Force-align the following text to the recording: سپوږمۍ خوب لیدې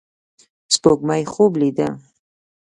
سپوږمۍ 0.73 1.23
خوب 1.33 1.51
لیدې 1.61 1.87